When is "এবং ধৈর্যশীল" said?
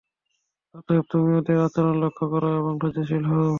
2.59-3.23